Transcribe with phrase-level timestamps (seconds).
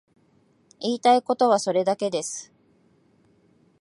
[0.79, 2.51] 言いたいことはそれだけです。